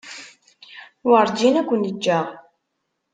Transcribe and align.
Werǧin 1.09 1.59
ad 1.61 1.65
ken-ǧǧeɣ. 1.69 2.27